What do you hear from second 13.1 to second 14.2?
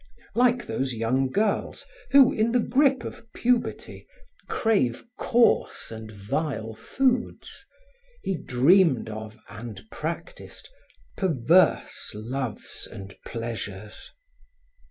pleasures.